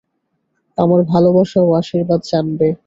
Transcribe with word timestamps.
আমার 0.77 1.01
ভালবাসা 1.03 1.59
ও 1.61 1.69
আশীর্বাদ 1.73 2.21
জানবে। 2.31 2.67